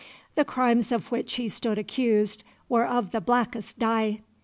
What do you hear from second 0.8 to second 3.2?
of which he stood accused were of